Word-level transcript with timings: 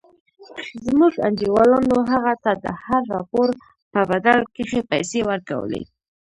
زموږ 0.85 1.13
انډيوالانو 1.27 1.97
هغه 2.11 2.33
ته 2.43 2.51
د 2.63 2.65
هر 2.83 3.01
راپور 3.13 3.47
په 3.91 3.99
بدل 4.11 4.39
کښې 4.55 4.81
پيسې 4.91 5.19
ورکولې. 5.29 5.81